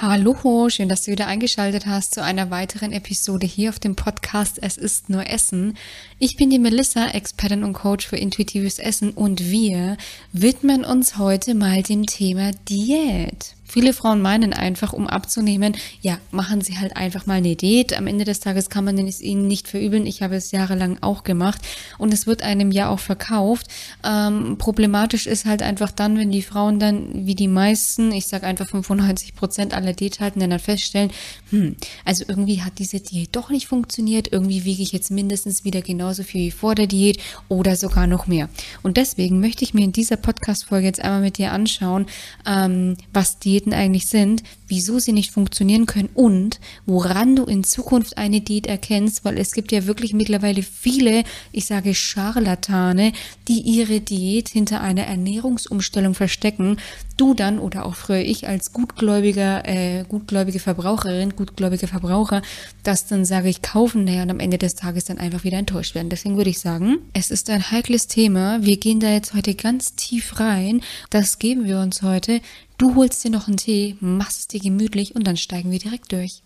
[0.00, 4.58] Hallo, schön, dass du wieder eingeschaltet hast zu einer weiteren Episode hier auf dem Podcast
[4.60, 5.76] Es ist nur Essen.
[6.18, 9.96] Ich bin die Melissa, Expertin und Coach für intuitives Essen und wir
[10.32, 13.54] widmen uns heute mal dem Thema Diät.
[13.74, 17.92] Viele Frauen meinen einfach, um abzunehmen, ja, machen sie halt einfach mal eine Diät.
[17.98, 20.06] Am Ende des Tages kann man es ihnen nicht verübeln.
[20.06, 21.60] Ich habe es jahrelang auch gemacht
[21.98, 23.66] und es wird einem ja auch verkauft.
[24.04, 28.46] Ähm, problematisch ist halt einfach dann, wenn die Frauen dann, wie die meisten, ich sage
[28.46, 31.10] einfach 95 Prozent aller Diäthaltenden dann feststellen,
[31.50, 34.28] hm, also irgendwie hat diese Diät doch nicht funktioniert.
[34.30, 38.28] Irgendwie wiege ich jetzt mindestens wieder genauso viel wie vor der Diät oder sogar noch
[38.28, 38.48] mehr.
[38.84, 42.06] Und deswegen möchte ich mir in dieser Podcast-Folge jetzt einmal mit dir anschauen,
[42.46, 47.64] ähm, was Diät Diäten eigentlich sind, wieso sie nicht funktionieren können und woran du in
[47.64, 53.12] Zukunft eine Diät erkennst, weil es gibt ja wirklich mittlerweile viele, ich sage Scharlatane,
[53.48, 56.78] die ihre Diät hinter einer Ernährungsumstellung verstecken.
[57.16, 62.42] Du dann oder auch früher ich als gutgläubiger, äh, gutgläubige Verbraucherin, gutgläubiger Verbraucher,
[62.82, 65.94] das dann sage ich kaufen, naja, und am Ende des Tages dann einfach wieder enttäuscht
[65.94, 66.08] werden.
[66.08, 68.62] Deswegen würde ich sagen, es ist ein heikles Thema.
[68.62, 70.80] Wir gehen da jetzt heute ganz tief rein.
[71.10, 72.40] Das geben wir uns heute.
[72.76, 76.12] Du holst dir noch einen Tee, machst es dir gemütlich und dann steigen wir direkt
[76.12, 76.42] durch.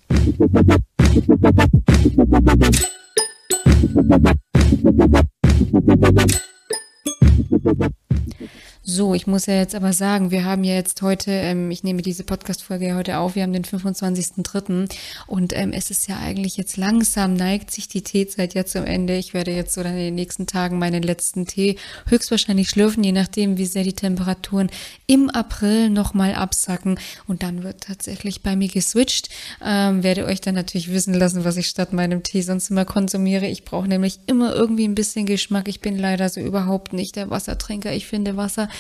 [8.91, 12.01] So, ich muss ja jetzt aber sagen, wir haben ja jetzt heute, ähm, ich nehme
[12.01, 14.89] diese Podcast-Folge ja heute auf, wir haben den 25.03.
[15.27, 19.19] und ähm, es ist ja eigentlich jetzt langsam, neigt sich die Teezeit ja zum Ende.
[19.19, 23.13] Ich werde jetzt so dann in den nächsten Tagen meinen letzten Tee höchstwahrscheinlich schlürfen, je
[23.13, 24.71] nachdem, wie sehr die Temperaturen
[25.07, 29.29] im April nochmal absacken und dann wird tatsächlich bei mir geswitcht.
[29.63, 33.49] Ähm, werde euch dann natürlich wissen lassen, was ich statt meinem Tee sonst immer konsumiere.
[33.49, 35.69] Ich brauche nämlich immer irgendwie ein bisschen Geschmack.
[35.69, 37.93] Ich bin leider so überhaupt nicht der Wassertrinker.
[37.93, 38.71] Ich finde Wasser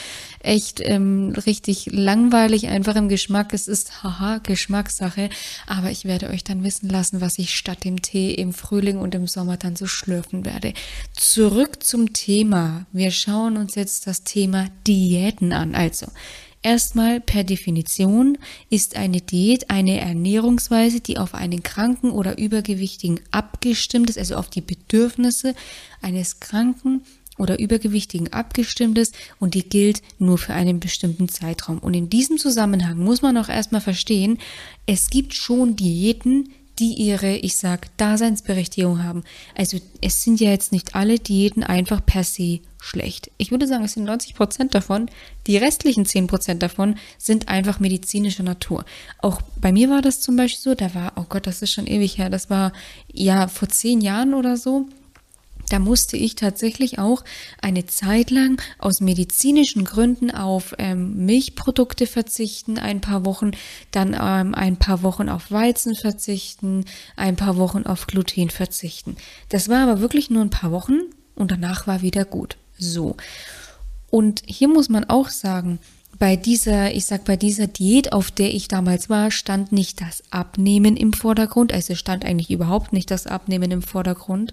[0.40, 3.52] echt ähm, richtig langweilig, einfach im Geschmack.
[3.52, 5.30] Es ist haha Geschmackssache,
[5.66, 9.14] aber ich werde euch dann wissen lassen, was ich statt dem Tee im Frühling und
[9.14, 10.72] im Sommer dann so schlürfen werde.
[11.12, 12.86] Zurück zum Thema.
[12.92, 15.74] Wir schauen uns jetzt das Thema Diäten an.
[15.74, 16.06] Also
[16.62, 18.36] Erstmal per Definition
[18.68, 24.50] ist eine Diät eine Ernährungsweise, die auf einen Kranken oder Übergewichtigen abgestimmt ist, also auf
[24.50, 25.54] die Bedürfnisse
[26.02, 27.02] eines Kranken
[27.38, 31.78] oder Übergewichtigen abgestimmt ist und die gilt nur für einen bestimmten Zeitraum.
[31.78, 34.38] Und in diesem Zusammenhang muss man auch erstmal verstehen,
[34.86, 39.24] es gibt schon Diäten, die ihre, ich sag, Daseinsberechtigung haben.
[39.56, 43.30] Also es sind ja jetzt nicht alle Diäten einfach per se schlecht.
[43.36, 45.10] Ich würde sagen, es sind 90 Prozent davon.
[45.46, 48.84] Die restlichen 10 Prozent davon sind einfach medizinischer Natur.
[49.20, 51.88] Auch bei mir war das zum Beispiel so, da war, oh Gott, das ist schon
[51.88, 52.72] ewig her, das war
[53.12, 54.86] ja vor zehn Jahren oder so
[55.68, 57.24] da musste ich tatsächlich auch
[57.60, 63.52] eine Zeit lang aus medizinischen Gründen auf ähm, Milchprodukte verzichten, ein paar Wochen,
[63.90, 66.84] dann ähm, ein paar Wochen auf Weizen verzichten,
[67.16, 69.16] ein paar Wochen auf Gluten verzichten.
[69.48, 71.00] Das war aber wirklich nur ein paar Wochen
[71.34, 72.56] und danach war wieder gut.
[72.78, 73.16] So.
[74.10, 75.78] Und hier muss man auch sagen,
[76.18, 80.22] bei dieser, ich sag bei dieser Diät, auf der ich damals war, stand nicht das
[80.30, 84.52] Abnehmen im Vordergrund, also stand eigentlich überhaupt nicht das Abnehmen im Vordergrund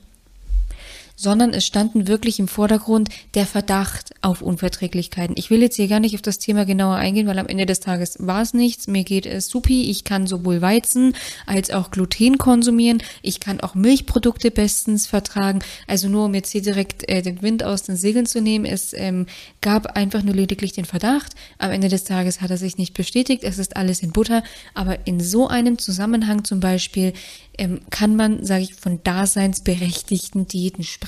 [1.16, 5.36] sondern es standen wirklich im Vordergrund der Verdacht auf Unverträglichkeiten.
[5.38, 7.80] Ich will jetzt hier gar nicht auf das Thema genauer eingehen, weil am Ende des
[7.80, 8.88] Tages war es nichts.
[8.88, 9.90] Mir geht es supi.
[9.90, 11.16] Ich kann sowohl Weizen
[11.46, 13.02] als auch Gluten konsumieren.
[13.22, 15.60] Ich kann auch Milchprodukte bestens vertragen.
[15.88, 18.66] Also nur um jetzt hier direkt äh, den Wind aus den Segeln zu nehmen.
[18.66, 19.26] Es ähm,
[19.62, 21.34] gab einfach nur lediglich den Verdacht.
[21.58, 23.44] Am Ende des Tages hat er sich nicht bestätigt.
[23.44, 24.44] Es ist alles in Butter.
[24.74, 27.14] Aber in so einem Zusammenhang zum Beispiel
[27.58, 31.05] ähm, kann man, sage ich, von daseinsberechtigten Diäten sprechen,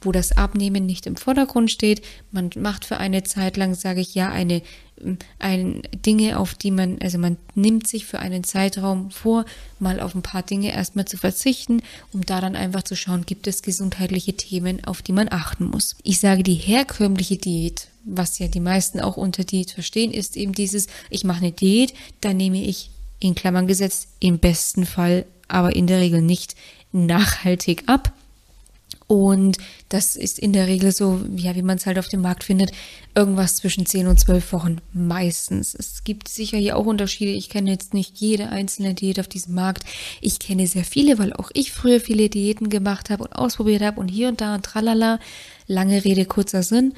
[0.00, 2.02] wo das Abnehmen nicht im Vordergrund steht.
[2.30, 4.62] Man macht für eine Zeit lang, sage ich, ja, eine
[5.02, 9.44] ähm, ein, Dinge, auf die man, also man nimmt sich für einen Zeitraum vor,
[9.78, 11.82] mal auf ein paar Dinge erstmal zu verzichten,
[12.12, 15.96] um da dann einfach zu schauen, gibt es gesundheitliche Themen, auf die man achten muss.
[16.02, 20.52] Ich sage, die herkömmliche Diät, was ja die meisten auch unter Diät verstehen, ist eben
[20.52, 25.74] dieses, ich mache eine Diät, da nehme ich in Klammern gesetzt im besten Fall aber
[25.76, 26.56] in der Regel nicht
[26.92, 28.12] nachhaltig ab.
[29.08, 29.58] Und
[29.88, 32.72] das ist in der Regel so, ja, wie man es halt auf dem Markt findet,
[33.14, 35.74] irgendwas zwischen 10 und 12 Wochen meistens.
[35.74, 37.30] Es gibt sicher hier auch Unterschiede.
[37.30, 39.84] Ich kenne jetzt nicht jede einzelne Diät auf diesem Markt.
[40.20, 44.00] Ich kenne sehr viele, weil auch ich früher viele Diäten gemacht habe und ausprobiert habe
[44.00, 45.20] und hier und da und tralala.
[45.68, 46.92] Lange Rede, kurzer Sinn.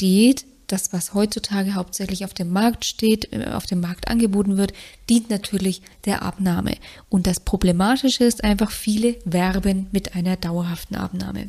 [0.00, 4.72] Diät das, was heutzutage hauptsächlich auf dem Markt steht, äh, auf dem Markt angeboten wird,
[5.08, 6.76] dient natürlich der Abnahme.
[7.08, 11.48] Und das Problematische ist einfach, viele werben mit einer dauerhaften Abnahme.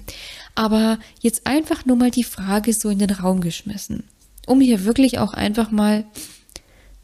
[0.56, 4.04] Aber jetzt einfach nur mal die Frage so in den Raum geschmissen,
[4.46, 6.06] um hier wirklich auch einfach mal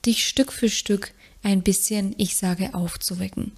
[0.05, 3.53] dich Stück für Stück ein bisschen, ich sage, aufzuwecken.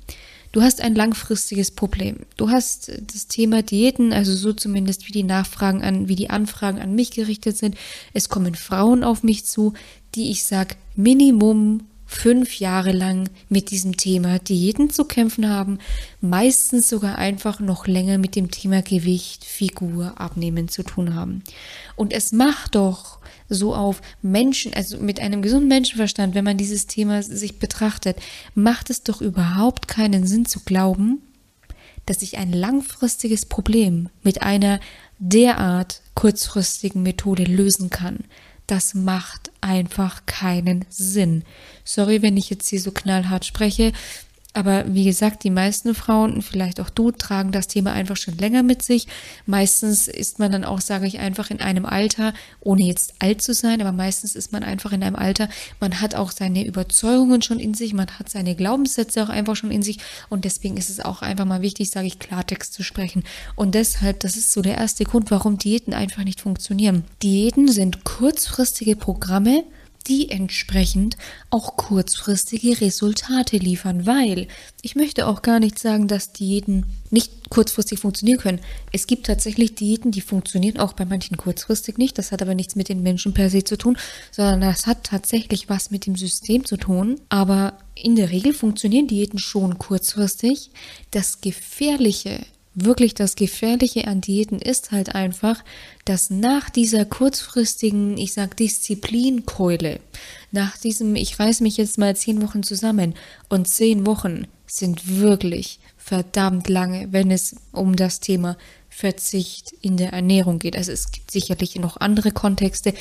[0.51, 2.18] Du hast ein langfristiges Problem.
[2.36, 6.80] Du hast das Thema Diäten, also so zumindest wie die Nachfragen an, wie die Anfragen
[6.80, 7.75] an mich gerichtet sind.
[8.13, 9.74] Es kommen Frauen auf mich zu,
[10.15, 15.80] die ich sag Minimum fünf Jahre lang mit diesem Thema Diäten zu kämpfen haben,
[16.19, 21.42] meistens sogar einfach noch länger mit dem Thema Gewicht, Figur, Abnehmen zu tun haben.
[21.96, 26.86] Und es macht doch so auf Menschen, also mit einem gesunden Menschenverstand, wenn man dieses
[26.86, 28.18] Thema sich betrachtet,
[28.56, 31.22] macht es doch überhaupt keinen Sinn zu glauben,
[32.06, 34.81] dass ich ein langfristiges Problem mit einer
[35.18, 38.25] derart kurzfristigen Methode lösen kann.
[38.72, 41.44] Das macht einfach keinen Sinn.
[41.84, 43.92] Sorry, wenn ich jetzt hier so knallhart spreche,
[44.53, 48.63] aber wie gesagt, die meisten Frauen, vielleicht auch du, tragen das Thema einfach schon länger
[48.63, 49.07] mit sich.
[49.45, 53.53] Meistens ist man dann auch, sage ich einfach, in einem Alter, ohne jetzt alt zu
[53.53, 55.48] sein, aber meistens ist man einfach in einem Alter,
[55.80, 59.71] man hat auch seine Überzeugungen schon in sich, man hat seine Glaubenssätze auch einfach schon
[59.71, 60.00] in sich
[60.30, 63.24] und deswegen ist es auch einfach mal wichtig, sage ich, Klartext zu sprechen.
[63.56, 67.06] Und deshalb, das ist so der erste Grund, warum Diäten einfach nicht funktionieren.
[67.24, 69.63] Diäten sind kurzfristige Programme,
[70.12, 71.16] die entsprechend
[71.52, 74.50] auch kurzfristige Resultate liefern, weil
[74.81, 78.60] ich möchte auch gar nicht sagen, dass Diäten nicht kurzfristig funktionieren können.
[78.92, 82.18] Es gibt tatsächlich Diäten, die funktionieren auch bei manchen kurzfristig nicht.
[82.18, 83.98] Das hat aber nichts mit den Menschen per se zu tun,
[84.31, 87.22] sondern das hat tatsächlich was mit dem System zu tun.
[87.30, 90.72] Aber in der Regel funktionieren Diäten schon kurzfristig.
[91.12, 92.42] Das Gefährliche
[92.74, 95.64] wirklich das Gefährliche an Diäten ist halt einfach,
[96.06, 100.00] dass nach dieser kurzfristigen, ich sag Disziplinkeule,
[100.52, 103.16] nach diesem, ich reiß mich jetzt mal zehn Wochen zusammen
[103.50, 108.58] und zehn Wochen sind wirklich verdammt lange, wenn es um das Thema
[108.90, 110.76] Verzicht in der Ernährung geht.
[110.78, 112.94] Also es gibt sicherlich noch andere Kontexte,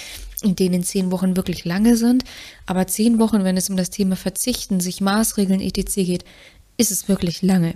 [0.42, 2.24] in denen zehn Wochen wirklich lange sind,
[2.66, 5.94] aber zehn Wochen, wenn es um das Thema Verzichten, sich Maßregeln etc.
[5.94, 6.24] geht,
[6.76, 7.74] ist es wirklich lange.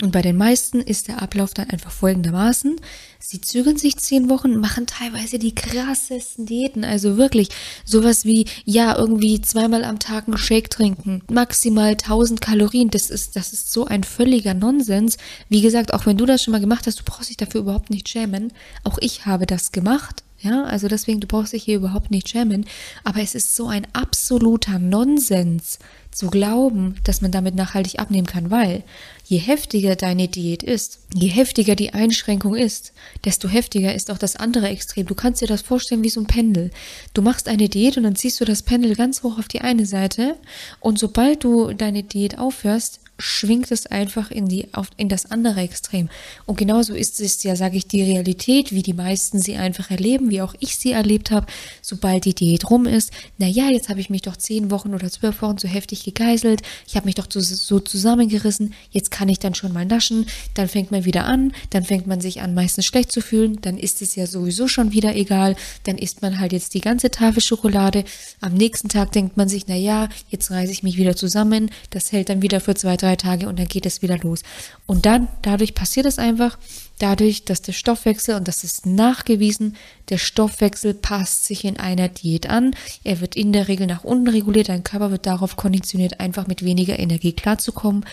[0.00, 2.76] Und bei den meisten ist der Ablauf dann einfach folgendermaßen.
[3.18, 6.82] Sie zügeln sich zehn Wochen, machen teilweise die krassesten Diäten.
[6.82, 7.50] Also wirklich
[7.84, 12.88] sowas wie, ja, irgendwie zweimal am Tag einen Shake trinken, maximal 1000 Kalorien.
[12.88, 15.18] Das ist, das ist so ein völliger Nonsens.
[15.50, 17.90] Wie gesagt, auch wenn du das schon mal gemacht hast, du brauchst dich dafür überhaupt
[17.90, 18.52] nicht schämen.
[18.84, 20.24] Auch ich habe das gemacht.
[20.42, 22.66] Ja, also deswegen, du brauchst dich hier überhaupt nicht schämen.
[23.04, 25.78] Aber es ist so ein absoluter Nonsens
[26.10, 28.82] zu glauben, dass man damit nachhaltig abnehmen kann, weil
[29.24, 32.92] je heftiger deine Diät ist, je heftiger die Einschränkung ist,
[33.24, 35.06] desto heftiger ist auch das andere Extrem.
[35.06, 36.70] Du kannst dir das vorstellen wie so ein Pendel.
[37.14, 39.86] Du machst eine Diät und dann ziehst du das Pendel ganz hoch auf die eine
[39.86, 40.36] Seite
[40.80, 45.60] und sobald du deine Diät aufhörst, schwingt es einfach in die auf in das andere
[45.60, 46.08] Extrem.
[46.46, 50.30] Und genauso ist es ja, sage ich, die Realität, wie die meisten sie einfach erleben,
[50.30, 51.46] wie auch ich sie erlebt habe.
[51.80, 55.10] Sobald die Diät rum ist, na ja, jetzt habe ich mich doch zehn Wochen oder
[55.10, 59.54] zwölf Wochen so heftig gegeißelt, ich habe mich doch so zusammengerissen, jetzt kann ich dann
[59.54, 63.12] schon mal naschen, dann fängt man wieder an, dann fängt man sich an meistens schlecht
[63.12, 65.54] zu fühlen, dann ist es ja sowieso schon wieder egal,
[65.84, 68.04] dann isst man halt jetzt die ganze Tafel Schokolade.
[68.40, 72.10] Am nächsten Tag denkt man sich, na ja, jetzt reiße ich mich wieder zusammen, das
[72.12, 74.42] hält dann wieder für zwei drei Tage und dann geht es wieder los.
[74.86, 76.58] Und dann, dadurch passiert es einfach,
[76.98, 79.76] dadurch, dass der Stoffwechsel, und das ist nachgewiesen,
[80.08, 82.74] der Stoffwechsel passt sich in einer Diät an.
[83.04, 86.64] Er wird in der Regel nach unten reguliert, dein Körper wird darauf konditioniert, einfach mit
[86.64, 88.04] weniger Energie klarzukommen.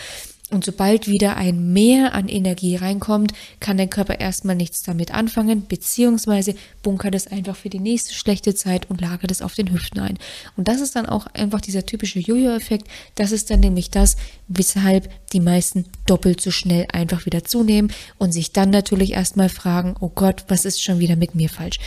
[0.50, 5.66] Und sobald wieder ein Mehr an Energie reinkommt, kann dein Körper erstmal nichts damit anfangen,
[5.66, 10.00] beziehungsweise bunkert es einfach für die nächste schlechte Zeit und lagert es auf den Hüften
[10.00, 10.18] ein.
[10.56, 12.88] Und das ist dann auch einfach dieser typische Jojo-Effekt.
[13.14, 14.16] Das ist dann nämlich das,
[14.48, 19.94] weshalb die meisten doppelt so schnell einfach wieder zunehmen und sich dann natürlich erstmal fragen,
[20.00, 21.78] oh Gott, was ist schon wieder mit mir falsch?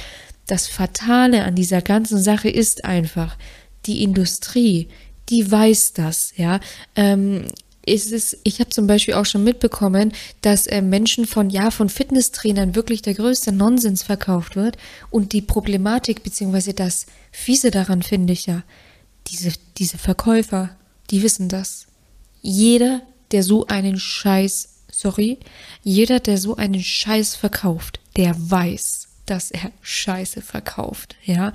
[0.47, 3.37] Das Fatale an dieser ganzen Sache ist einfach,
[3.85, 4.87] die Industrie,
[5.29, 6.59] die weiß das, ja.
[6.95, 7.45] Ähm,
[7.85, 11.89] ist es, ich habe zum Beispiel auch schon mitbekommen, dass äh, Menschen von, ja, von
[11.89, 14.77] Fitnesstrainern wirklich der größte Nonsens verkauft wird.
[15.09, 18.63] Und die Problematik, beziehungsweise das Fiese daran finde ich ja,
[19.27, 20.75] diese, diese Verkäufer,
[21.09, 21.87] die wissen das.
[22.41, 25.39] Jeder, der so einen Scheiß, sorry,
[25.83, 31.15] jeder, der so einen Scheiß verkauft, der weiß, dass er Scheiße verkauft.
[31.23, 31.53] Ja,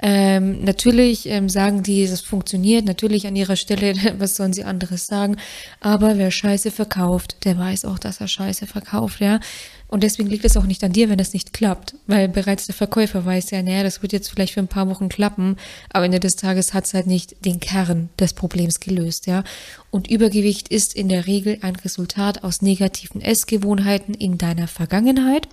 [0.00, 2.84] ähm, natürlich ähm, sagen die, das funktioniert.
[2.84, 5.36] Natürlich an ihrer Stelle, was sollen sie anderes sagen?
[5.80, 9.20] Aber wer Scheiße verkauft, der weiß auch, dass er Scheiße verkauft.
[9.20, 9.40] Ja,
[9.88, 12.74] und deswegen liegt es auch nicht an dir, wenn es nicht klappt, weil bereits der
[12.74, 15.56] Verkäufer weiß ja, naja, das wird jetzt vielleicht für ein paar Wochen klappen,
[15.90, 19.44] aber Ende des Tages hat es halt nicht den Kern des Problems gelöst, ja.
[19.90, 25.48] Und Übergewicht ist in der Regel ein Resultat aus negativen Essgewohnheiten in deiner Vergangenheit.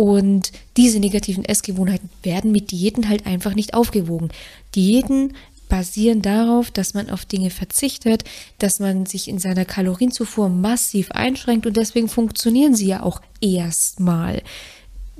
[0.00, 4.30] Und diese negativen Essgewohnheiten werden mit Diäten halt einfach nicht aufgewogen.
[4.74, 5.34] Diäten
[5.68, 8.24] basieren darauf, dass man auf Dinge verzichtet,
[8.56, 14.40] dass man sich in seiner Kalorienzufuhr massiv einschränkt und deswegen funktionieren sie ja auch erstmal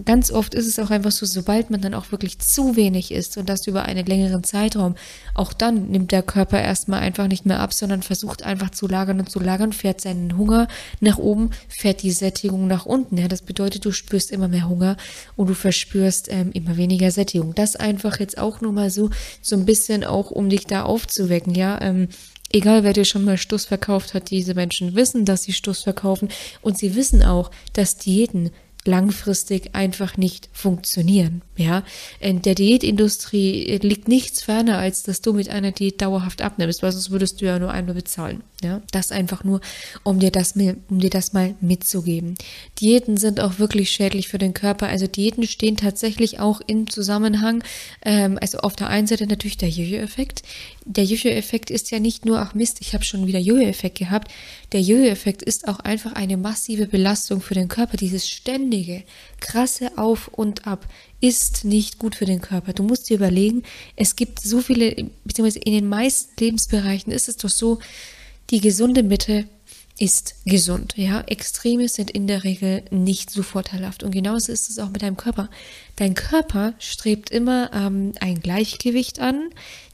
[0.04, 3.36] ganz oft ist es auch einfach so, sobald man dann auch wirklich zu wenig isst
[3.36, 4.94] und das über einen längeren Zeitraum,
[5.34, 9.20] auch dann nimmt der Körper erstmal einfach nicht mehr ab, sondern versucht einfach zu lagern
[9.20, 10.68] und zu lagern, fährt seinen Hunger
[11.00, 13.16] nach oben, fährt die Sättigung nach unten.
[13.16, 14.96] Ja, das bedeutet, du spürst immer mehr Hunger
[15.36, 17.54] und du verspürst ähm, immer weniger Sättigung.
[17.54, 19.10] Das einfach jetzt auch nur mal so,
[19.42, 21.80] so ein bisschen auch, um dich da aufzuwecken, ja.
[21.80, 22.08] Ähm,
[22.52, 26.30] Egal, wer dir schon mal Stuss verkauft hat, diese Menschen wissen, dass sie Stuss verkaufen
[26.62, 28.50] und sie wissen auch, dass Diäten
[28.84, 31.42] langfristig einfach nicht funktionieren.
[31.56, 31.84] Ja,
[32.20, 36.92] in der Diätindustrie liegt nichts ferner, als dass du mit einer Diät dauerhaft abnimmst, weil
[36.92, 38.42] sonst würdest du ja nur einmal bezahlen.
[38.62, 39.60] Ja, das einfach nur,
[40.02, 42.34] um dir das, um dir das mal mitzugeben.
[42.78, 44.88] Diäten sind auch wirklich schädlich für den Körper.
[44.88, 47.64] Also Diäten stehen tatsächlich auch im Zusammenhang.
[48.04, 50.42] Ähm, also auf der einen Seite natürlich der Jojo-Effekt.
[50.84, 54.30] Der Jojo-Effekt ist ja nicht nur, ach Mist, ich habe schon wieder Jojo-Effekt gehabt.
[54.72, 57.96] Der Jojo-Effekt ist auch einfach eine massive Belastung für den Körper.
[57.96, 58.69] Dieses ständige,
[59.40, 60.86] krasse Auf und Ab
[61.20, 62.72] ist nicht gut für den Körper.
[62.72, 63.62] Du musst dir überlegen,
[63.96, 67.78] es gibt so viele, beziehungsweise in den meisten Lebensbereichen ist es doch so,
[68.50, 69.46] die gesunde Mitte
[70.00, 70.94] ist gesund.
[70.96, 74.02] Ja, Extreme sind in der Regel nicht so vorteilhaft.
[74.02, 75.50] Und genauso ist es auch mit deinem Körper.
[76.00, 79.50] Dein Körper strebt immer ähm, ein Gleichgewicht an.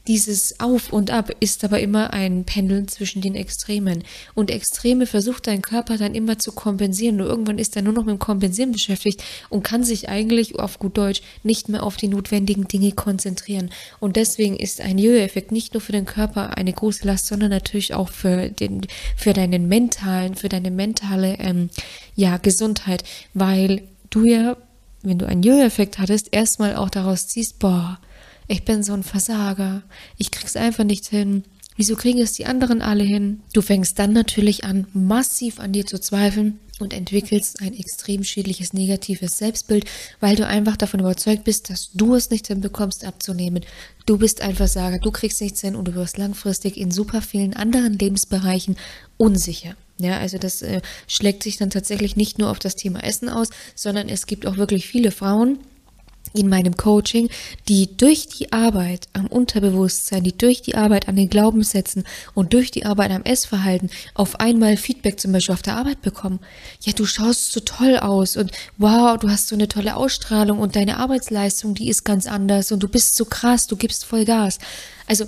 [0.07, 4.05] Dieses Auf und Ab ist aber immer ein Pendeln zwischen den Extremen.
[4.33, 7.17] Und Extreme versucht dein Körper dann immer zu kompensieren.
[7.17, 10.79] Nur irgendwann ist er nur noch mit dem Kompensieren beschäftigt und kann sich eigentlich auf
[10.79, 13.69] gut Deutsch nicht mehr auf die notwendigen Dinge konzentrieren.
[13.99, 17.93] Und deswegen ist ein Jojo-Effekt nicht nur für den Körper eine große Last, sondern natürlich
[17.93, 18.87] auch für den,
[19.17, 21.69] für deinen mentalen, für deine mentale, ähm,
[22.15, 24.55] ja, Gesundheit, weil du ja,
[25.07, 27.99] wenn du einen Jojo-Effekt hattest, erstmal auch daraus ziehst, boah,
[28.47, 29.83] ich bin so ein Versager,
[30.17, 31.43] ich krieg's einfach nicht hin.
[31.75, 33.41] Wieso kriegen es die anderen alle hin?
[33.53, 38.73] Du fängst dann natürlich an, massiv an dir zu zweifeln und entwickelst ein extrem schädliches
[38.73, 39.85] negatives Selbstbild,
[40.19, 43.63] weil du einfach davon überzeugt bist, dass du es nicht hinbekommst abzunehmen.
[44.05, 47.53] Du bist ein Versager, du kriegst nichts hin und du wirst langfristig in super vielen
[47.53, 48.77] anderen Lebensbereichen
[49.17, 49.75] unsicher.
[49.99, 53.49] Ja, also das äh, schlägt sich dann tatsächlich nicht nur auf das Thema Essen aus,
[53.75, 55.59] sondern es gibt auch wirklich viele Frauen,
[56.33, 57.29] in meinem Coaching,
[57.67, 62.71] die durch die Arbeit am Unterbewusstsein, die durch die Arbeit an den Glaubenssätzen und durch
[62.71, 66.39] die Arbeit am Essverhalten auf einmal Feedback zum Beispiel auf der Arbeit bekommen.
[66.81, 70.75] Ja, du schaust so toll aus und wow, du hast so eine tolle Ausstrahlung und
[70.75, 74.59] deine Arbeitsleistung, die ist ganz anders und du bist so krass, du gibst voll Gas.
[75.07, 75.25] Also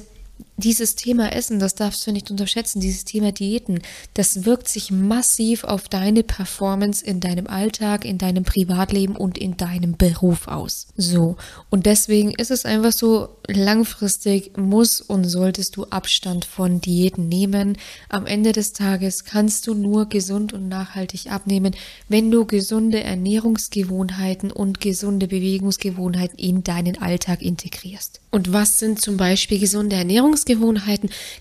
[0.60, 3.80] dieses Thema Essen, das darfst du nicht unterschätzen, dieses Thema Diäten,
[4.14, 9.58] das wirkt sich massiv auf deine Performance in deinem Alltag, in deinem Privatleben und in
[9.58, 10.88] deinem Beruf aus.
[10.96, 11.38] So.
[11.70, 17.78] Und deswegen ist es einfach so, langfristig muss und solltest du Abstand von Diäten nehmen.
[18.08, 21.76] Am Ende des Tages kannst du nur gesund und nachhaltig abnehmen,
[22.08, 28.22] wenn du gesunde Ernährungsgewohnheiten und gesunde Bewegungsgewohnheiten in deinen Alltag integrierst.
[28.32, 30.49] Und was sind zum Beispiel gesunde Ernährungsgewohnheiten?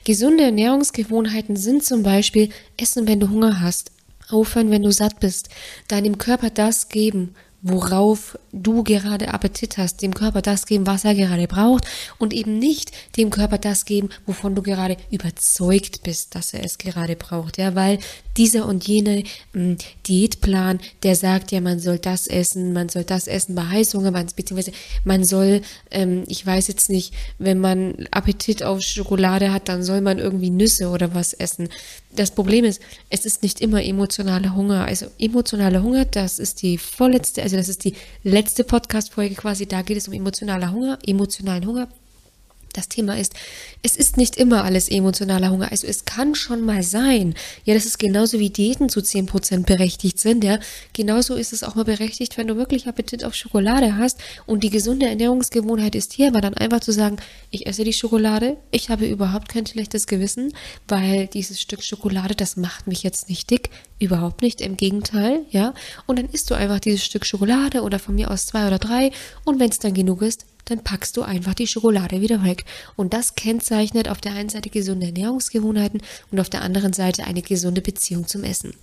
[0.05, 3.91] Gesunde Ernährungsgewohnheiten sind zum Beispiel Essen, wenn du Hunger hast,
[4.29, 5.49] aufhören, wenn du satt bist,
[5.89, 11.15] deinem Körper das geben, worauf du gerade Appetit hast, dem Körper das geben, was er
[11.15, 11.85] gerade braucht
[12.19, 16.79] und eben nicht dem Körper das geben, wovon du gerade überzeugt bist, dass er es
[16.79, 17.99] gerade braucht, ja, weil
[18.37, 19.25] dieser und jene
[19.55, 24.13] ähm, Diätplan, der sagt ja, man soll das essen, man soll das essen bei Heißhunger,
[24.13, 24.73] beziehungsweise
[25.05, 30.01] man soll, ähm, ich weiß jetzt nicht, wenn man Appetit auf Schokolade hat, dann soll
[30.01, 31.69] man irgendwie Nüsse oder was essen.
[32.11, 34.85] Das Problem ist, es ist nicht immer emotionaler Hunger.
[34.85, 39.83] Also emotionaler Hunger, das ist die vorletzte, also das ist die letzte Podcast-Folge quasi, da
[39.83, 41.89] geht es um emotionaler Hunger, emotionalen Hunger
[42.73, 43.35] das Thema ist,
[43.83, 45.71] es ist nicht immer alles emotionaler Hunger.
[45.71, 47.35] Also es kann schon mal sein,
[47.65, 50.59] ja, das ist genauso wie Diäten zu 10% berechtigt sind, ja.
[50.93, 54.71] Genauso ist es auch mal berechtigt, wenn du wirklich Appetit auf Schokolade hast und die
[54.71, 57.17] gesunde Ernährungsgewohnheit ist hier, aber dann einfach zu sagen,
[57.51, 60.53] ich esse die Schokolade, ich habe überhaupt kein schlechtes Gewissen,
[60.87, 65.75] weil dieses Stück Schokolade, das macht mich jetzt nicht dick, überhaupt nicht, im Gegenteil, ja.
[66.07, 69.11] Und dann isst du einfach dieses Stück Schokolade oder von mir aus zwei oder drei
[69.45, 72.65] und wenn es dann genug ist, dann packst du einfach die Schokolade wieder weg.
[72.97, 77.43] Und das kennzeichnet auf der einen Seite gesunde Ernährungsgewohnheiten und auf der anderen Seite eine
[77.43, 78.75] gesunde Beziehung zum Essen.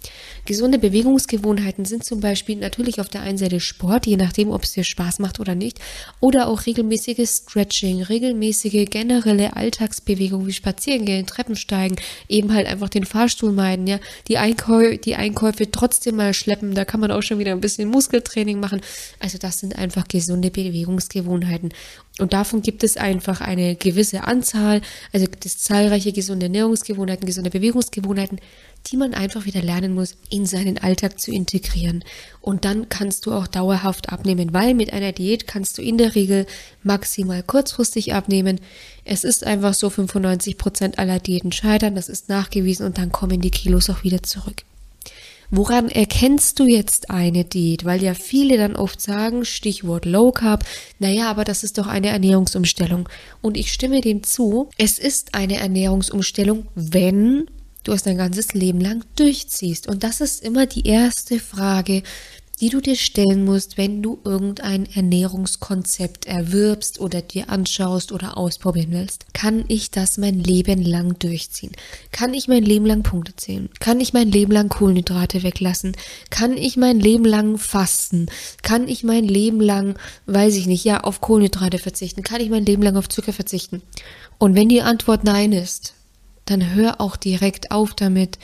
[0.45, 4.73] Gesunde Bewegungsgewohnheiten sind zum Beispiel natürlich auf der einen Seite Sport, je nachdem, ob es
[4.73, 5.79] dir Spaß macht oder nicht,
[6.19, 13.51] oder auch regelmäßiges Stretching, regelmäßige generelle Alltagsbewegung wie Spazierengehen, Treppensteigen, eben halt einfach den Fahrstuhl
[13.51, 17.51] meiden, ja, die, Einkäu die Einkäufe trotzdem mal schleppen, da kann man auch schon wieder
[17.51, 18.81] ein bisschen Muskeltraining machen.
[19.19, 21.64] Also das sind einfach gesunde Bewegungsgewohnheiten.
[22.17, 24.81] Und davon gibt es einfach eine gewisse Anzahl,
[25.11, 28.39] also gibt es zahlreiche gesunde Ernährungsgewohnheiten, gesunde Bewegungsgewohnheiten,
[28.87, 32.05] die man einfach wieder lernen muss, in seinen Alltag zu integrieren.
[32.39, 36.15] Und dann kannst du auch dauerhaft abnehmen, weil mit einer Diät kannst du in der
[36.15, 36.45] Regel
[36.83, 38.61] maximal kurzfristig abnehmen.
[39.03, 43.41] Es ist einfach so, 95 Prozent aller Diäten scheitern, das ist nachgewiesen und dann kommen
[43.41, 44.63] die Kilos auch wieder zurück.
[45.51, 47.85] Woran erkennst du jetzt eine Diät?
[47.85, 50.65] Weil ja viele dann oft sagen, Stichwort Low Carb,
[50.99, 53.07] naja, aber das ist doch eine Ernährungsumstellung.
[53.41, 57.45] Und ich stimme dem zu, es ist eine Ernährungsumstellung, wenn
[57.83, 59.87] du es dein ganzes Leben lang durchziehst.
[59.87, 62.03] Und das ist immer die erste Frage,
[62.61, 68.91] die du dir stellen musst, wenn du irgendein Ernährungskonzept erwirbst oder dir anschaust oder ausprobieren
[68.91, 69.33] willst.
[69.33, 71.73] Kann ich das mein Leben lang durchziehen?
[72.11, 73.69] Kann ich mein Leben lang Punkte zählen?
[73.79, 75.97] Kann ich mein Leben lang Kohlenhydrate weglassen?
[76.29, 78.27] Kann ich mein Leben lang fasten?
[78.61, 82.23] Kann ich mein Leben lang, weiß ich nicht, ja, auf Kohlenhydrate verzichten?
[82.23, 83.81] Kann ich mein Leben lang auf Zucker verzichten?
[84.37, 85.93] Und wenn die Antwort nein ist,
[86.45, 88.37] dann hör auch direkt auf damit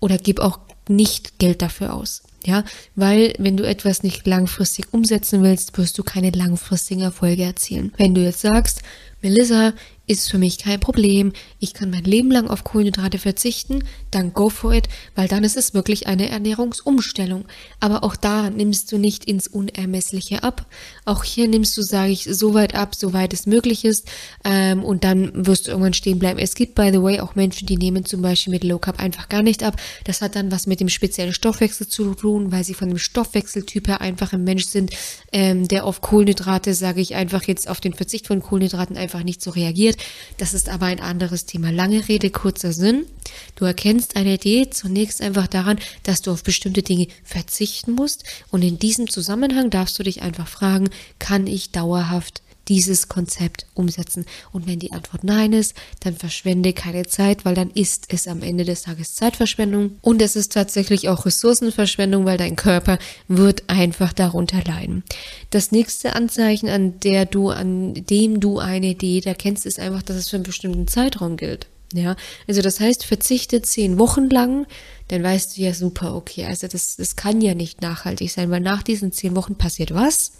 [0.00, 2.22] oder gib auch nicht Geld dafür aus.
[2.46, 2.64] Ja,
[2.96, 7.92] weil wenn du etwas nicht langfristig umsetzen willst, wirst du keine langfristigen Erfolge erzielen.
[7.96, 8.82] Wenn du jetzt sagst,
[9.20, 9.72] Melissa,
[10.06, 11.32] ist für mich kein Problem.
[11.60, 15.56] Ich kann mein Leben lang auf Kohlenhydrate verzichten, dann go for it, weil dann ist
[15.56, 17.44] es wirklich eine Ernährungsumstellung.
[17.78, 20.66] Aber auch da nimmst du nicht ins Unermessliche ab.
[21.04, 24.08] Auch hier nimmst du, sage ich, so weit ab, soweit es möglich ist.
[24.44, 26.40] Ähm, und dann wirst du irgendwann stehen bleiben.
[26.40, 29.28] Es gibt, by the way, auch Menschen, die nehmen zum Beispiel mit Low Carb einfach
[29.28, 29.80] gar nicht ab.
[30.04, 33.86] Das hat dann was mit dem speziellen Stoffwechsel zu tun, weil sie von dem Stoffwechseltyp
[33.86, 34.90] her einfach ein Mensch sind,
[35.32, 39.40] ähm, der auf Kohlenhydrate, sage ich einfach jetzt auf den Verzicht von Kohlenhydraten einfach nicht
[39.40, 40.04] so reagiert wird.
[40.38, 41.70] Das ist aber ein anderes Thema.
[41.70, 43.06] Lange Rede, kurzer Sinn.
[43.54, 48.24] Du erkennst eine Idee zunächst einfach daran, dass du auf bestimmte Dinge verzichten musst.
[48.50, 54.24] Und in diesem Zusammenhang darfst du dich einfach fragen, kann ich dauerhaft dieses Konzept umsetzen?
[54.52, 58.42] Und wenn die Antwort nein ist, dann verschwende keine Zeit, weil dann ist es am
[58.42, 62.98] Ende des Tages Zeitverschwendung und es ist tatsächlich auch Ressourcenverschwendung, weil dein Körper
[63.28, 65.02] wird einfach darunter leiden.
[65.50, 70.16] Das nächste Anzeichen, an der du, an dem du eine Diät erkennst, ist einfach, dass
[70.16, 71.66] es für einen bestimmten Zeitraum gilt.
[71.94, 72.16] Ja,
[72.48, 74.66] also das heißt, verzichte zehn Wochen lang,
[75.08, 78.60] dann weißt du ja super, okay, also das, das kann ja nicht nachhaltig sein, weil
[78.60, 80.32] nach diesen zehn Wochen passiert was?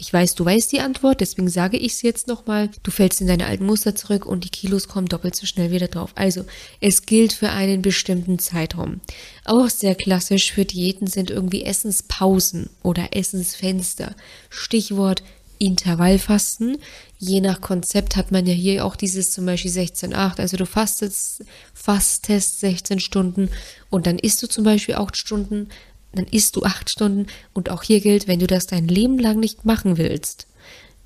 [0.00, 2.70] Ich weiß, du weißt die Antwort, deswegen sage ich es jetzt nochmal.
[2.82, 5.88] Du fällst in deine alten Muster zurück und die Kilos kommen doppelt so schnell wieder
[5.88, 6.12] drauf.
[6.14, 6.46] Also,
[6.80, 9.02] es gilt für einen bestimmten Zeitraum.
[9.44, 14.16] Auch sehr klassisch für Diäten sind irgendwie Essenspausen oder Essensfenster.
[14.48, 15.22] Stichwort
[15.58, 16.78] Intervallfasten.
[17.18, 20.40] Je nach Konzept hat man ja hier auch dieses zum Beispiel 16,8.
[20.40, 23.50] Also du fastest, fastest 16 Stunden
[23.90, 25.68] und dann isst du zum Beispiel 8 Stunden
[26.12, 29.38] dann isst du acht Stunden und auch hier gilt, wenn du das dein Leben lang
[29.38, 30.46] nicht machen willst,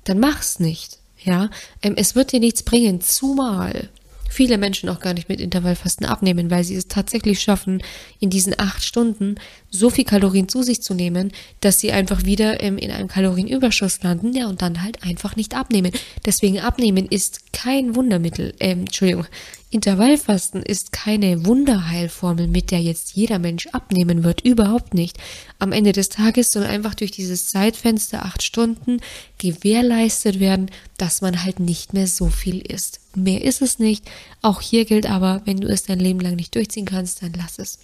[0.03, 0.99] dann mach's nicht.
[1.23, 1.49] Ja,
[1.81, 3.89] ähm, es wird dir nichts bringen, zumal
[4.29, 7.81] viele Menschen auch gar nicht mit Intervallfasten abnehmen, weil sie es tatsächlich schaffen,
[8.19, 9.35] in diesen acht Stunden
[9.77, 14.03] so viel Kalorien zu sich zu nehmen, dass sie einfach wieder ähm, in einem Kalorienüberschuss
[14.03, 15.91] landen, ja, und dann halt einfach nicht abnehmen.
[16.25, 19.27] Deswegen abnehmen ist kein Wundermittel, ähm, Entschuldigung,
[19.75, 24.39] Intervallfasten ist keine Wunderheilformel, mit der jetzt jeder Mensch abnehmen wird.
[24.39, 25.17] Überhaupt nicht.
[25.59, 29.01] Am Ende des Tages soll einfach durch dieses Zeitfenster acht Stunden
[29.37, 33.01] gewährleistet werden, dass man halt nicht mehr so viel isst.
[33.15, 34.05] Mehr ist es nicht.
[34.41, 37.59] Auch hier gilt aber, wenn du es dein Leben lang nicht durchziehen kannst, dann lass
[37.59, 37.79] es.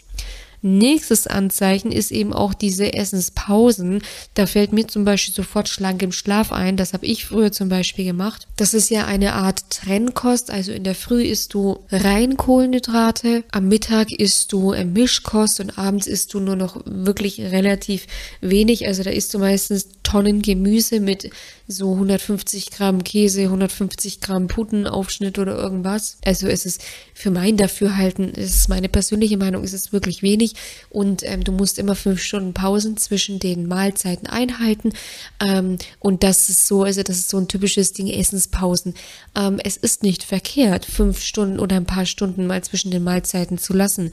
[0.64, 4.04] Nächstes Anzeichen ist eben auch diese Essenspausen.
[4.36, 6.78] Da fällt mir zum Beispiel sofort schlank im Schlaf ein.
[6.78, 8.48] Das habe ich früher zum Beispiel gemacht.
[8.58, 10.52] Das ist ja eine Art Trennkost.
[10.52, 16.06] Also in der Früh isst du rein Kohlenhydrate, am Mittag isst du Mischkost und abends
[16.06, 18.06] isst du nur noch wirklich relativ
[18.42, 18.88] wenig.
[18.88, 21.30] Also da isst du meistens Tonnen Gemüse mit
[21.72, 26.18] so 150 Gramm Käse, 150 Gramm Putenaufschnitt oder irgendwas.
[26.26, 26.82] Also es ist
[27.14, 30.54] für mein Dafürhalten, es ist meine persönliche Meinung, es ist wirklich wenig
[30.90, 34.94] und ähm, du musst immer fünf Stunden Pausen zwischen den Mahlzeiten einhalten
[35.40, 38.94] ähm, und das ist so, also das ist so ein typisches Ding, Essenspausen.
[39.36, 43.58] Ähm, es ist nicht verkehrt, fünf Stunden oder ein paar Stunden mal zwischen den Mahlzeiten
[43.58, 44.12] zu lassen.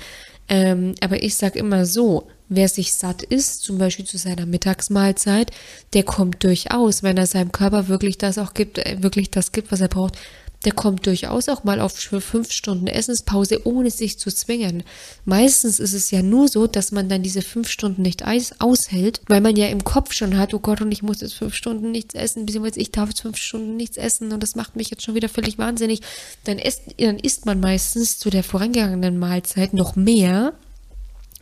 [0.49, 5.51] Ähm, aber ich sag immer so, wer sich satt ist, zum Beispiel zu seiner Mittagsmahlzeit,
[5.93, 9.71] der kommt durchaus, wenn er seinem Körper wirklich das auch gibt, äh, wirklich das gibt,
[9.71, 10.17] was er braucht,
[10.65, 14.83] der kommt durchaus auch mal auf fünf Stunden Essenspause, ohne sich zu zwingen.
[15.25, 18.25] Meistens ist es ja nur so, dass man dann diese fünf Stunden nicht
[18.59, 21.55] aushält, weil man ja im Kopf schon hat, oh Gott, und ich muss jetzt fünf
[21.55, 24.91] Stunden nichts essen, beziehungsweise ich darf jetzt fünf Stunden nichts essen und das macht mich
[24.91, 26.01] jetzt schon wieder völlig wahnsinnig.
[26.45, 30.55] Dann isst, dann isst man meistens zu der vorangegangenen Mahlzeit noch mehr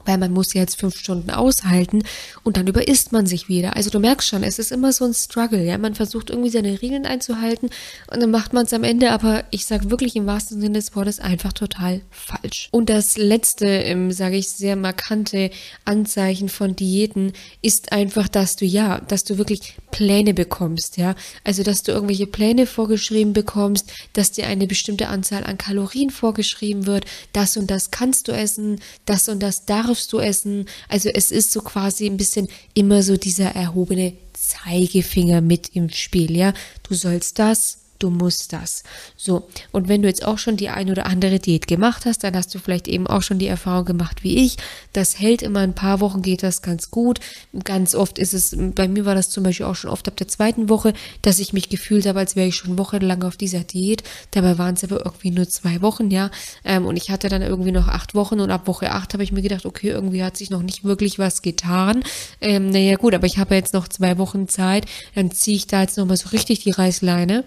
[0.06, 2.02] weil man muss jetzt fünf Stunden aushalten
[2.42, 3.76] und dann überisst man sich wieder.
[3.76, 5.78] Also du merkst schon, es ist immer so ein Struggle, ja.
[5.78, 7.70] Man versucht irgendwie seine Regeln einzuhalten
[8.12, 10.94] und dann macht man es am Ende, aber ich sage wirklich im wahrsten Sinne des
[10.94, 12.68] Wortes einfach total falsch.
[12.70, 15.50] Und das letzte, ähm, sage ich, sehr markante
[15.84, 21.14] Anzeichen von Diäten ist einfach, dass du ja, dass du wirklich Pläne bekommst, ja.
[21.44, 26.86] Also dass du irgendwelche Pläne vorgeschrieben bekommst, dass dir eine bestimmte Anzahl an Kalorien vorgeschrieben
[26.86, 30.66] wird, das und das kannst du essen, das und das darfst darfst du essen.
[30.88, 36.36] Also es ist so quasi ein bisschen immer so dieser erhobene Zeigefinger mit im Spiel,
[36.36, 36.52] ja.
[36.82, 38.82] Du sollst das, du musst das.
[39.16, 42.36] So, und wenn du jetzt auch schon die ein oder andere Diät gemacht hast, dann
[42.36, 44.56] hast du vielleicht eben auch schon die Erfahrung gemacht wie ich.
[44.92, 47.20] Das hält immer ein paar Wochen, geht das ganz gut.
[47.64, 50.28] Ganz oft ist es, bei mir war das zum Beispiel auch schon oft ab der
[50.28, 54.02] zweiten Woche, dass ich mich gefühlt habe, als wäre ich schon wochenlang auf dieser Diät.
[54.32, 56.30] Dabei waren es aber irgendwie nur zwei Wochen, ja.
[56.64, 59.32] Ähm, und ich hatte dann irgendwie noch acht Wochen und ab Woche acht habe ich
[59.32, 62.02] mir gedacht, okay, irgendwie hat sich noch nicht wirklich was getan.
[62.40, 65.82] Ähm, naja, gut, aber ich habe jetzt noch zwei Wochen Zeit, dann ziehe ich da
[65.82, 67.44] jetzt nochmal so richtig die Reißleine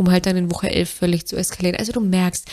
[0.00, 1.78] um halt dann in Woche 11 völlig zu eskalieren.
[1.78, 2.48] Also du merkst,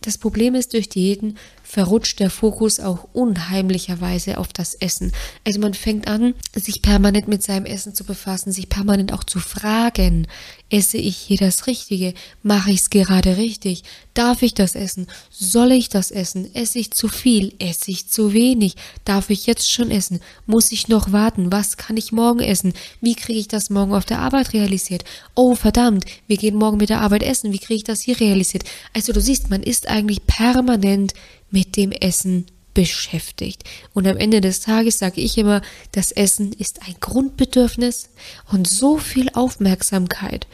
[0.00, 1.36] das Problem ist, durch Diäten
[1.72, 5.10] verrutscht der Fokus auch unheimlicherweise auf das Essen.
[5.46, 9.40] Also man fängt an, sich permanent mit seinem Essen zu befassen, sich permanent auch zu
[9.40, 10.26] fragen,
[10.68, 12.12] esse ich hier das Richtige?
[12.42, 13.84] Mache ich es gerade richtig?
[14.12, 15.06] Darf ich das essen?
[15.30, 16.54] Soll ich das essen?
[16.54, 17.54] Esse ich zu viel?
[17.58, 18.74] Esse ich zu wenig?
[19.06, 20.20] Darf ich jetzt schon essen?
[20.44, 21.52] Muss ich noch warten?
[21.52, 22.74] Was kann ich morgen essen?
[23.00, 25.04] Wie kriege ich das morgen auf der Arbeit realisiert?
[25.34, 27.54] Oh verdammt, wir gehen morgen mit der Arbeit essen.
[27.54, 28.64] Wie kriege ich das hier realisiert?
[28.92, 31.14] Also du siehst, man ist eigentlich permanent
[31.52, 33.64] mit dem Essen beschäftigt.
[33.92, 35.62] Und am Ende des Tages sage ich immer,
[35.92, 38.08] das Essen ist ein Grundbedürfnis
[38.50, 40.46] und so viel Aufmerksamkeit.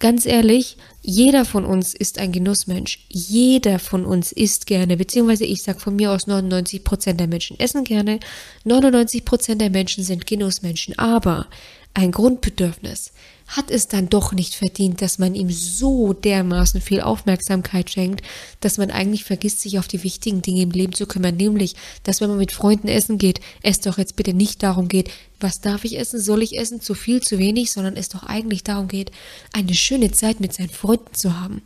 [0.00, 3.04] Ganz ehrlich, jeder von uns ist ein Genussmensch.
[3.08, 7.58] Jeder von uns isst gerne, beziehungsweise ich sage von mir aus 99 Prozent der Menschen
[7.58, 8.20] essen gerne.
[8.64, 10.96] 99 Prozent der Menschen sind Genussmenschen.
[10.98, 11.48] Aber
[11.94, 13.12] ein Grundbedürfnis
[13.48, 18.24] hat es dann doch nicht verdient, dass man ihm so dermaßen viel Aufmerksamkeit schenkt,
[18.60, 22.20] dass man eigentlich vergisst, sich auf die wichtigen Dinge im Leben zu kümmern, nämlich, dass
[22.20, 25.84] wenn man mit Freunden essen geht, es doch jetzt bitte nicht darum geht, was darf
[25.84, 29.10] ich essen, soll ich essen, zu viel, zu wenig, sondern es doch eigentlich darum geht,
[29.52, 31.62] eine schöne Zeit mit seinen Freunden zu haben.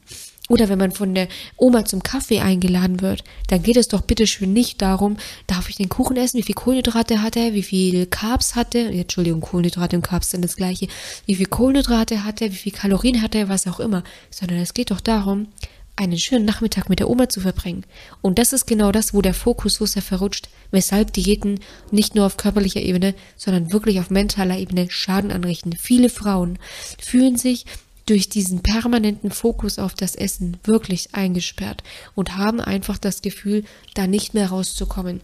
[0.53, 4.27] Oder wenn man von der Oma zum Kaffee eingeladen wird, dann geht es doch bitte
[4.27, 8.05] schön nicht darum, darf ich den Kuchen essen, wie viel Kohlenhydrate hat er, wie viel
[8.05, 10.89] Carbs hat er, Entschuldigung, Kohlenhydrate und Carbs sind das gleiche,
[11.25, 14.75] wie viel Kohlenhydrate hat er, wie viel Kalorien hat er, was auch immer, sondern es
[14.75, 15.47] geht doch darum,
[15.97, 17.85] einen schönen Nachmittag mit der Oma zu verbringen.
[18.21, 21.61] Und das ist genau das, wo der Fokus so sehr verrutscht, weshalb Diäten
[21.91, 25.73] nicht nur auf körperlicher Ebene, sondern wirklich auf mentaler Ebene Schaden anrichten.
[25.73, 26.59] Viele Frauen
[26.99, 27.65] fühlen sich
[28.07, 31.83] durch diesen permanenten Fokus auf das Essen wirklich eingesperrt
[32.15, 35.21] und haben einfach das Gefühl, da nicht mehr rauszukommen.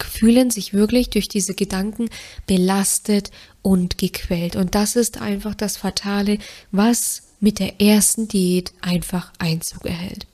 [0.00, 2.10] Fühlen sich wirklich durch diese Gedanken
[2.46, 3.30] belastet
[3.62, 4.54] und gequält.
[4.54, 6.38] Und das ist einfach das Fatale,
[6.72, 10.26] was mit der ersten Diät einfach Einzug erhält.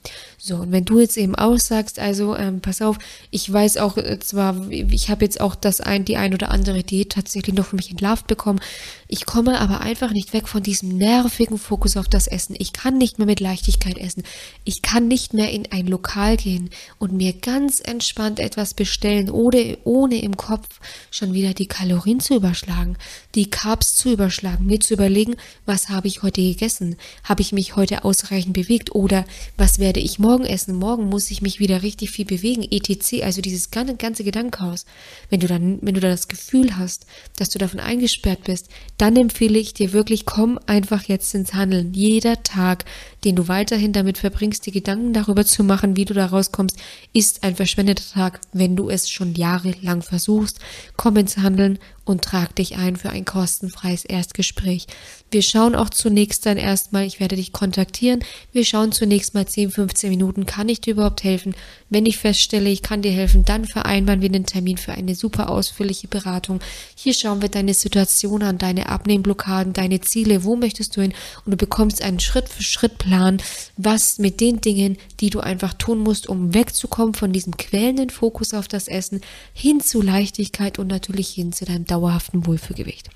[0.47, 2.99] So, und wenn du jetzt eben aussagst, also ähm, pass auf,
[3.31, 6.83] ich weiß auch äh, zwar, ich habe jetzt auch das ein, die ein oder andere
[6.83, 8.59] Diät tatsächlich noch für mich entlarvt bekommen,
[9.07, 12.55] ich komme aber einfach nicht weg von diesem nervigen Fokus auf das Essen.
[12.59, 14.21] Ich kann nicht mehr mit Leichtigkeit essen.
[14.63, 19.79] Ich kann nicht mehr in ein Lokal gehen und mir ganz entspannt etwas bestellen, ohne,
[19.83, 20.79] ohne im Kopf
[21.09, 22.97] schon wieder die Kalorien zu überschlagen,
[23.33, 26.97] die Carbs zu überschlagen, mir zu überlegen, was habe ich heute gegessen?
[27.23, 29.25] Habe ich mich heute ausreichend bewegt oder
[29.57, 30.75] was werde ich morgen essen?
[30.75, 33.23] Morgen muss ich mich wieder richtig viel bewegen, etc.
[33.23, 34.85] Also dieses ganze, ganze Gedankenhaus.
[35.29, 37.05] Wenn du dann, wenn du dann das Gefühl hast,
[37.37, 38.67] dass du davon eingesperrt bist,
[38.97, 41.93] dann empfehle ich dir wirklich, komm einfach jetzt ins Handeln.
[41.93, 42.85] Jeder Tag,
[43.25, 46.77] den du weiterhin damit verbringst, die Gedanken darüber zu machen, wie du da rauskommst,
[47.11, 50.59] ist ein verschwendeter Tag, wenn du es schon jahrelang versuchst.
[50.95, 54.85] Komm ins Handeln und trag dich ein für ein kostenfreies Erstgespräch.
[55.31, 58.23] Wir schauen auch zunächst dann erstmal, ich werde dich kontaktieren.
[58.51, 61.55] Wir schauen zunächst mal 10, 15 Minuten, kann ich dir überhaupt helfen?
[61.89, 65.49] Wenn ich feststelle, ich kann dir helfen, dann vereinbaren wir den Termin für eine super
[65.49, 66.59] ausführliche Beratung.
[66.95, 71.13] Hier schauen wir deine Situation an, deine Abnehmblockaden, deine Ziele, wo möchtest du hin?
[71.43, 73.37] Und du bekommst einen Schritt für Schritt Plan,
[73.77, 78.53] was mit den Dingen, die du einfach tun musst, um wegzukommen von diesem quälenden Fokus
[78.53, 79.21] auf das Essen,
[79.53, 83.09] hin zu Leichtigkeit und natürlich hin zu deinem dauerhaften Wohlfühlgewicht.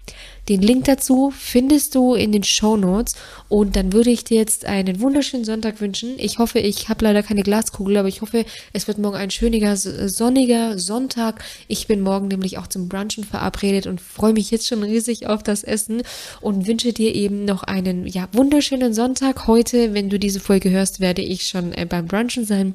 [0.48, 3.16] Den Link dazu findest du in den Show Notes
[3.50, 6.16] und dann würde ich dir jetzt einen wunderschönen Sonntag wünschen.
[6.18, 9.78] Ich hoffe, ich habe leider keine Glaskugel, aber ich hoffe, es wird morgen ein schöner,
[9.78, 11.44] sonniger Sonntag.
[11.68, 15.44] Ich bin morgen nämlich auch zum Brunchen verabredet und freue mich jetzt schon riesig auf
[15.44, 16.02] das Essen
[16.42, 19.46] und wünsche dir eben noch einen ja wunderschönen Sonntag.
[19.46, 22.74] Heute, wenn du diese Folge hörst, werde ich schon äh, beim Brunchen sein.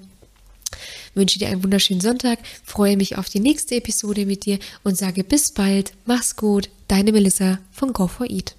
[1.14, 5.22] Wünsche dir einen wunderschönen Sonntag, freue mich auf die nächste Episode mit dir und sage
[5.22, 8.54] bis bald, mach's gut, deine Melissa von Go4Eat.